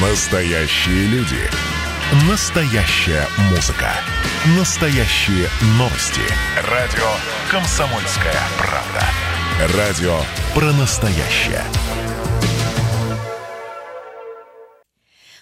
[0.00, 1.40] Настоящие люди.
[2.30, 3.90] Настоящая музыка.
[4.56, 6.20] Настоящие новости.
[6.70, 7.04] Радио
[7.50, 9.02] «Комсомольская правда».
[9.76, 10.20] Радио
[10.54, 11.64] про настоящее.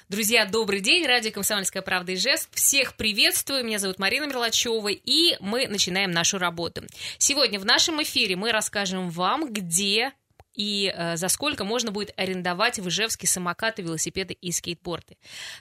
[0.08, 1.04] Друзья, добрый день.
[1.04, 2.48] Радио «Комсомольская правда» и Ижевск.
[2.54, 3.62] Всех приветствую.
[3.62, 6.82] Меня зовут Марина Мерлачева, и мы начинаем нашу работу.
[7.18, 10.12] Сегодня в нашем эфире мы расскажем вам, где
[10.57, 15.16] и э, за сколько можно будет арендовать в Ижевске самокаты, велосипеды и скейтборды.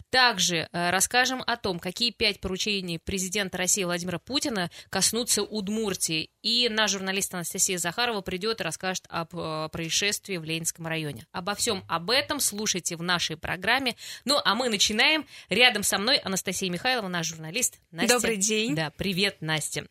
[0.10, 6.32] Также э, расскажем о том, какие пять поручений президента России Владимира Путина коснутся Удмуртии.
[6.42, 11.28] И наш журналист Анастасия Захарова придет и расскажет об э, происшествии в Ленинском районе.
[11.32, 13.96] Обо всем об этом слушайте в нашей программе.
[14.24, 15.26] Ну, а мы начинаем.
[15.50, 17.80] Рядом со мной Анастасия Михайлова, наш журналист.
[17.92, 18.16] Настя.
[18.16, 18.76] Добрый день.
[18.76, 19.86] Да, привет, Настя.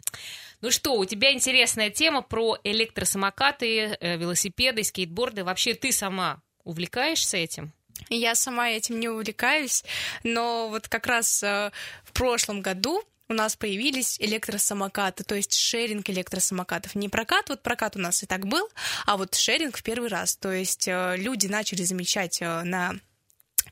[0.64, 5.44] Ну что, у тебя интересная тема про электросамокаты, э, велосипеды, скейтборды.
[5.44, 7.74] Вообще ты сама увлекаешься этим?
[8.08, 9.84] Я сама этим не увлекаюсь,
[10.22, 11.70] но вот как раз э,
[12.02, 16.94] в прошлом году у нас появились электросамокаты, то есть шеринг электросамокатов.
[16.94, 18.66] Не прокат, вот прокат у нас и так был,
[19.04, 20.34] а вот шеринг в первый раз.
[20.34, 22.94] То есть э, люди начали замечать на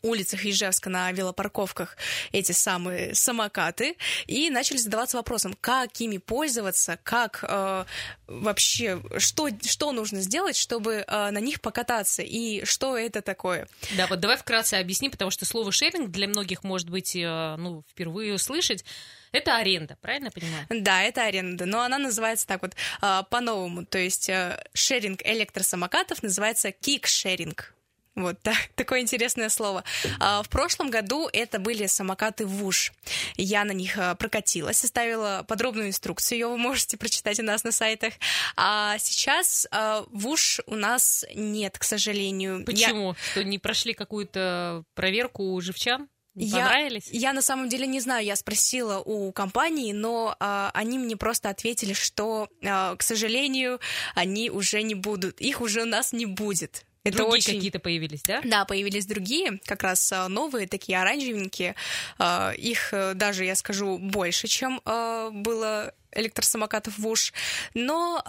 [0.02, 1.96] улицах Ижевска на велопарковках
[2.32, 7.84] эти самые самокаты и начали задаваться вопросом, как ими пользоваться, как э,
[8.26, 13.68] вообще, что, что нужно сделать, чтобы э, на них покататься и что это такое.
[13.96, 17.84] Да, вот давай вкратце объясни, потому что слово шеринг для многих может быть, э, ну,
[17.90, 18.84] впервые услышать.
[19.32, 20.66] Это аренда, правильно я понимаю?
[20.68, 23.86] Да, это аренда, но она называется так вот э, по-новому.
[23.86, 27.72] То есть э, шеринг электросамокатов называется кик-шеринг.
[28.14, 29.84] Вот так, такое интересное слово.
[30.20, 32.92] А, в прошлом году это были самокаты ВУШ.
[33.36, 37.72] Я на них а, прокатилась, составила подробную инструкцию, ее вы можете прочитать у нас на
[37.72, 38.14] сайтах.
[38.56, 42.64] А сейчас а, ВУШ у нас нет, к сожалению.
[42.64, 43.10] Почему?
[43.10, 43.32] Я...
[43.32, 46.08] Что не прошли какую-то проверку у живчан?
[46.34, 47.08] Не я, понравились?
[47.12, 51.50] Я на самом деле не знаю, я спросила у компании, но а, они мне просто
[51.50, 53.80] ответили, что, а, к сожалению,
[54.14, 56.84] они уже не будут, их уже у нас не будет.
[57.04, 57.54] Это другие очень...
[57.54, 58.40] какие-то появились, да?
[58.44, 61.74] Да, появились другие, как раз а, новые, такие оранжевенькие.
[62.18, 67.32] А, их э, даже, я скажу, больше, чем а, было электросамокатов в уж.
[67.74, 68.22] Но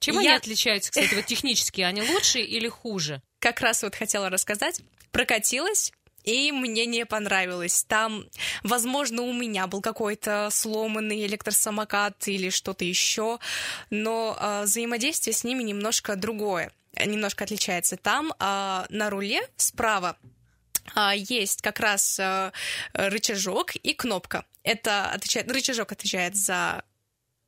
[0.00, 0.20] чем я...
[0.20, 1.80] они отличаются, кстати, вот технически?
[1.80, 3.22] Они лучше или хуже?
[3.38, 4.80] Как раз вот хотела рассказать.
[5.12, 5.92] Прокатилась
[6.26, 7.84] и мне не понравилось.
[7.88, 8.26] Там,
[8.62, 13.38] возможно, у меня был какой-то сломанный электросамокат или что-то еще,
[13.90, 16.72] но э, взаимодействие с ними немножко другое
[17.04, 17.96] немножко отличается.
[17.96, 20.16] Там а, на руле справа
[20.94, 22.52] а, есть как раз а,
[22.92, 24.44] рычажок и кнопка.
[24.62, 26.84] Это отвечает, рычажок отвечает за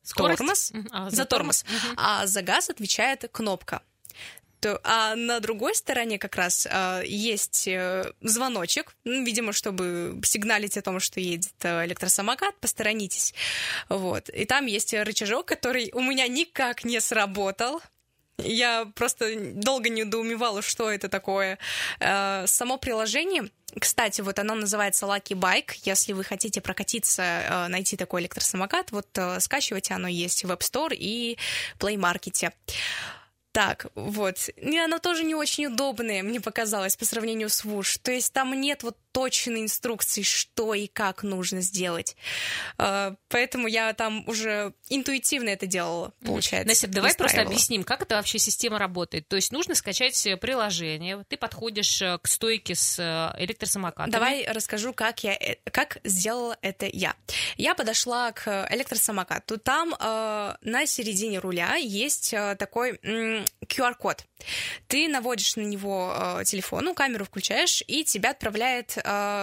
[0.03, 0.37] Скорость?
[0.37, 1.83] тормоз, а, за, за тормоз, тормоз.
[1.83, 1.93] Угу.
[1.97, 3.81] а за газ отвечает кнопка.
[4.59, 10.77] То, а на другой стороне как раз а, есть э, звоночек, ну, видимо, чтобы сигналить
[10.77, 13.33] о том, что едет э, электросамокат, посторонитесь.
[13.87, 14.27] Вот.
[14.29, 17.81] И там есть рычажок, который у меня никак не сработал.
[18.43, 21.57] Я просто долго недоумевала, что это такое.
[21.99, 25.73] Э, само приложение кстати, вот оно называется Lucky Bike.
[25.83, 30.61] Если вы хотите прокатиться, э, найти такой электросамокат, вот э, скачивайте, оно есть в App
[30.61, 31.37] Store и
[31.77, 32.51] Play Market.
[33.51, 34.49] Так, вот.
[34.57, 37.99] И оно тоже не очень удобное, мне показалось, по сравнению с Woosh.
[38.01, 42.15] То есть там нет вот точной инструкции, что и как нужно сделать.
[42.77, 46.69] Uh, поэтому я там уже интуитивно это делала, получается.
[46.69, 49.27] Настя, давай просто объясним, как это вообще система работает.
[49.27, 54.09] То есть нужно скачать приложение, ты подходишь э, к стойке с э, электросамокатом.
[54.09, 57.13] Давай расскажу, как я, э, как сделала это я.
[57.57, 59.57] Я подошла к электросамокату.
[59.57, 62.93] Там на середине руля есть такой
[63.67, 64.25] QR-код.
[64.87, 69.01] Ты наводишь на него э, телефон, ну, камеру включаешь, и тебя отправляет э,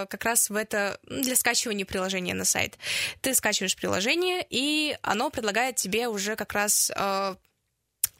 [0.09, 2.79] как раз в это для скачивания приложения на сайт.
[3.21, 7.37] Ты скачиваешь приложение, и оно предлагает тебе уже как раз э,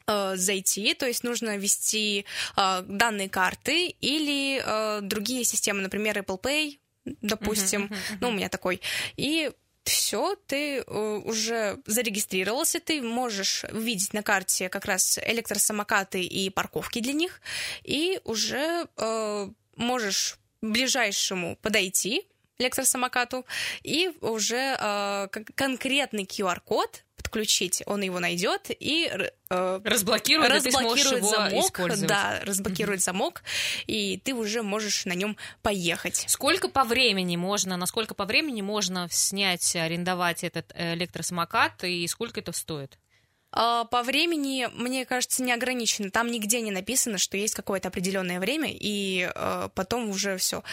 [0.07, 6.41] э зайти, то есть нужно ввести э, данные карты или э, другие системы, например, Apple
[6.41, 6.79] Pay,
[7.21, 8.17] допустим, uh-huh, uh-huh, uh-huh.
[8.21, 8.81] ну, у меня такой,
[9.15, 9.51] и
[9.87, 16.99] все, ты э, уже зарегистрировался, ты можешь видеть на карте как раз электросамокаты и парковки
[16.99, 17.41] для них,
[17.83, 22.27] и уже э, можешь ближайшему подойти
[22.59, 23.45] электросамокату
[23.83, 29.11] и уже э, конкретный QR-код подключить, он его найдет и
[29.49, 33.03] э, разблокирует, разблокирует замок, да, разблокирует mm-hmm.
[33.03, 33.43] замок,
[33.85, 36.23] и ты уже можешь на нем поехать.
[36.27, 42.53] Сколько по времени можно, насколько по времени можно снять, арендовать этот электросамокат и сколько это
[42.53, 42.97] стоит?
[43.51, 46.09] А, по времени, мне кажется, не ограничено.
[46.09, 50.63] Там нигде не написано, что есть какое-то определенное время, и э, потом уже все.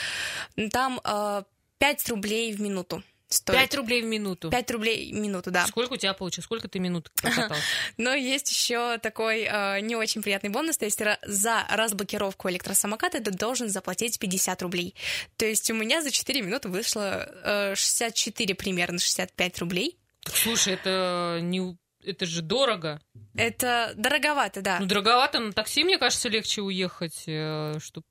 [0.70, 1.42] Там э,
[1.78, 3.02] 5 рублей в минуту.
[3.34, 3.58] Стоит.
[3.58, 4.50] 5 рублей в минуту.
[4.50, 5.66] 5 рублей в минуту, да.
[5.66, 6.44] Сколько у тебя получилось?
[6.44, 7.62] Сколько ты минут прокатался?
[7.96, 13.30] Но есть еще такой э, не очень приятный бонус, то есть за разблокировку электросамоката ты
[13.30, 14.94] должен заплатить 50 рублей.
[15.36, 19.98] То есть у меня за 4 минуты вышло э, 64 примерно, 65 рублей.
[20.26, 23.00] Слушай, это не это же дорого.
[23.34, 24.78] Это дороговато, да.
[24.80, 27.24] Ну, дороговато, на такси, мне кажется, легче уехать.
[27.26, 28.04] Э, Чтоб...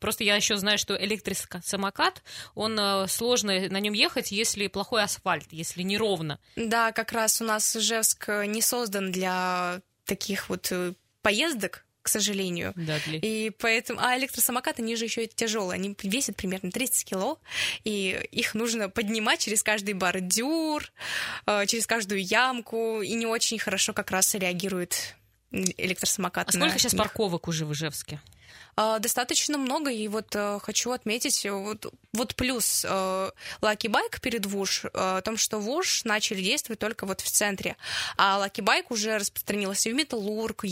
[0.00, 2.22] Просто я еще знаю, что электросамокат,
[2.54, 6.40] он э, сложно на нем ехать, если плохой асфальт, если неровно.
[6.56, 12.72] Да, как раз у нас Ижевск не создан для таких вот э, поездок, к сожалению.
[12.76, 13.18] Да, для...
[13.18, 13.98] И поэтому...
[14.00, 15.74] А электросамокаты, они же еще и тяжелые.
[15.74, 17.40] Они весят примерно 30 кило,
[17.82, 20.92] и их нужно поднимать через каждый бордюр,
[21.46, 25.16] э, через каждую ямку, и не очень хорошо как раз реагирует
[25.50, 26.48] электросамокат.
[26.48, 27.02] А сколько сейчас них.
[27.02, 28.20] парковок уже в Ижевске?
[28.78, 33.30] А, достаточно много, и вот э, хочу отметить, э, вот, вот плюс э,
[33.62, 37.76] Lucky Bike перед ВУШ, о том, что ВУШ начали действовать только вот в центре,
[38.18, 40.64] а Lucky Bike уже распространился в Металлург,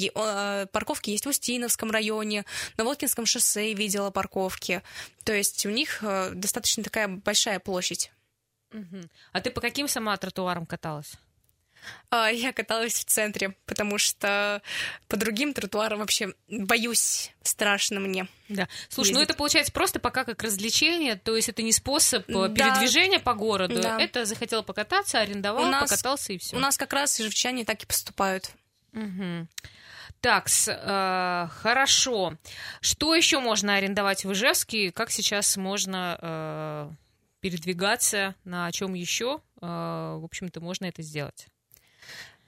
[0.73, 2.45] парковки есть в Устиновском районе,
[2.77, 4.83] на Воткинском шоссе видела парковки,
[5.25, 6.05] то есть у них
[6.35, 8.13] достаточно такая большая площадь.
[9.33, 11.15] А ты по каким сама тротуарам каталась?
[12.11, 14.63] А, я каталась в центре, потому что
[15.09, 18.29] по другим тротуарам вообще боюсь, страшно мне.
[18.49, 18.69] Да.
[18.89, 19.17] Слушай, ну ездить.
[19.17, 22.49] ну это получается просто пока как развлечение, то есть это не способ э, да.
[22.49, 24.01] передвижения по городу, да.
[24.01, 26.57] это захотела покататься, арендовал, нас, покатался и все.
[26.57, 28.51] У нас как раз живчане так и поступают.
[28.93, 29.49] Угу.
[30.25, 32.39] Так, э, хорошо.
[32.81, 34.91] Что еще можно арендовать в Ижевске?
[34.91, 36.91] Как сейчас можно э,
[37.41, 38.35] передвигаться?
[38.45, 39.43] На чем еще?
[39.61, 41.49] Э, в общем-то, можно это сделать.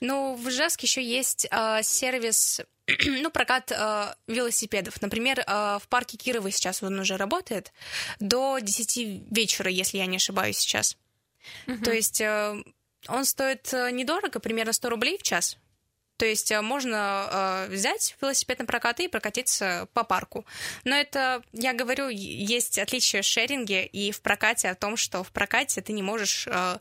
[0.00, 2.60] Ну, в Ижевске еще есть э, сервис,
[3.06, 5.00] ну, прокат э, велосипедов.
[5.00, 7.72] Например, э, в парке Кирова сейчас он уже работает
[8.20, 10.96] до 10 вечера, если я не ошибаюсь сейчас.
[11.66, 11.82] Uh-huh.
[11.82, 12.62] То есть э,
[13.08, 15.56] он стоит недорого, примерно 100 рублей в час.
[16.16, 20.46] То есть можно э, взять велосипед на прокат и прокатиться по парку.
[20.84, 25.30] Но это, я говорю, есть отличие в шеринге и в прокате о том, что в
[25.30, 26.78] прокате ты не можешь э,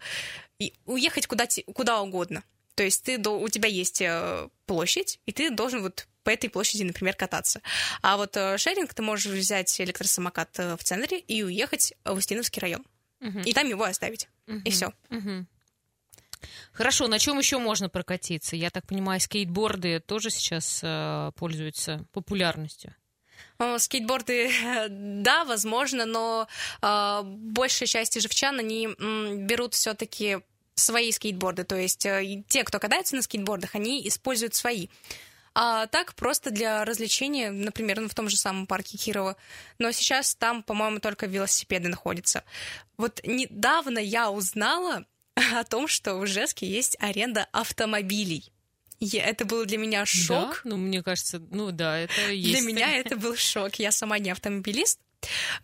[0.85, 2.43] уехать куда, куда угодно.
[2.75, 6.83] То есть ты, у тебя есть э, площадь, и ты должен вот по этой площади,
[6.83, 7.61] например, кататься.
[8.01, 12.59] А вот э, шеринг ты можешь взять электросамокат э, в центре и уехать в Устиновский
[12.59, 12.85] район.
[13.21, 13.39] Угу.
[13.45, 14.27] И там его оставить.
[14.47, 14.61] Угу.
[14.65, 14.91] И все.
[15.09, 15.45] Угу.
[16.73, 18.55] Хорошо, на чем еще можно прокатиться?
[18.55, 22.93] Я так понимаю, скейтборды тоже сейчас э, пользуются популярностью.
[23.77, 24.49] Скейтборды,
[24.89, 26.47] да, возможно, но
[26.81, 30.39] э, большая часть живчан, они м, берут все-таки
[30.75, 34.87] свои скейтборды, то есть э, те, кто катается на скейтбордах, они используют свои.
[35.57, 39.37] А так просто для развлечения, например, ну, в том же самом парке Кирова.
[39.79, 42.43] Но сейчас там, по-моему, только велосипеды находятся.
[42.97, 45.05] Вот недавно я узнала
[45.53, 48.51] о том, что в Ижевске есть аренда автомобилей.
[48.99, 50.61] И это был для меня шок.
[50.63, 50.69] Да?
[50.69, 52.51] Ну, мне кажется, ну да, это есть.
[52.51, 53.75] Для меня это был шок.
[53.75, 54.99] Я сама не автомобилист.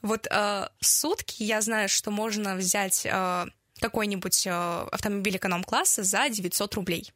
[0.01, 3.45] Вот э, сутки я знаю, что можно взять э,
[3.81, 4.51] какой-нибудь э,
[4.91, 7.11] автомобиль эконом-класса за 900 рублей.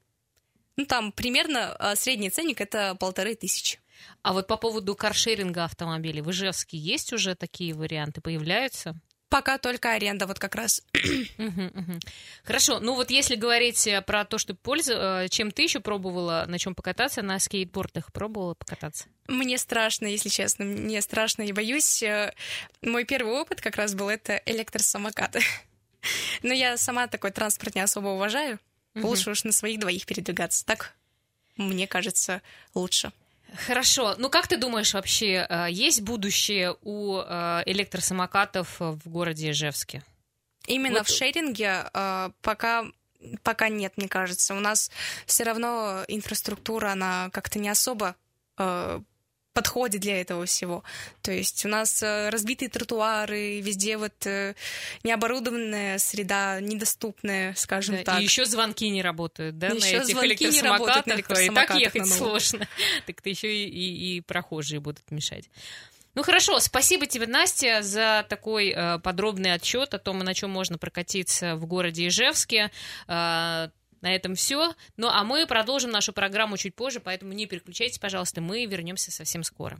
[0.75, 3.79] Ну, там примерно э, средний ценник это полторы тысячи.
[4.23, 8.95] А вот по поводу каршеринга автомобилей, в Ижевске есть уже такие варианты, появляются?
[9.29, 10.83] Пока только аренда, вот как раз.
[12.43, 14.93] Хорошо, ну вот если говорить э, про то, что пользу,
[15.29, 19.05] чем ты еще пробовала, на чем покататься, на скейтбордах пробовала покататься?
[19.27, 22.03] Мне страшно, если честно, мне страшно и боюсь.
[22.81, 25.41] Мой первый опыт как раз был это электросамокаты.
[26.43, 28.59] Но я сама такой транспорт не особо уважаю.
[28.95, 30.65] Лучше уж на своих двоих передвигаться.
[30.65, 30.93] Так,
[31.57, 32.41] мне кажется,
[32.73, 33.11] лучше.
[33.67, 34.15] Хорошо.
[34.17, 40.03] Ну, как ты думаешь вообще, э, есть будущее у э, электросамокатов в городе Ижевске?
[40.67, 41.07] Именно вот...
[41.07, 42.85] в шеринге э, пока
[43.43, 44.53] пока нет, мне кажется.
[44.53, 44.91] У нас
[45.25, 48.15] все равно инфраструктура, она как-то не особо
[49.55, 50.83] подходит для этого всего.
[51.21, 54.53] То есть у нас э, разбитые тротуары, везде вот э,
[55.03, 58.19] необорудованная среда, недоступная, скажем да, так.
[58.19, 62.67] И еще звонки не работают, да, еще на этих электросамокатах, и так ехать сложно.
[63.05, 65.49] Так то еще и, и, и прохожие будут мешать.
[66.15, 70.77] Ну хорошо, спасибо тебе, Настя, за такой э, подробный отчет о том, на чем можно
[70.77, 72.71] прокатиться в городе Ижевске.
[73.07, 73.69] Э,
[74.05, 74.75] на этом все.
[74.97, 79.43] Ну а мы продолжим нашу программу чуть позже, поэтому не переключайтесь, пожалуйста, мы вернемся совсем
[79.43, 79.79] скоро.